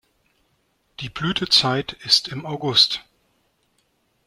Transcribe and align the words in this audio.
Die 0.99 1.09
Blütezeit 1.09 1.93
ist 1.93 2.27
im 2.27 2.43
August. 2.43 3.05